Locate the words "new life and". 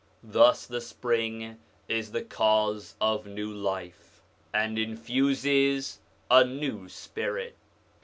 3.27-4.79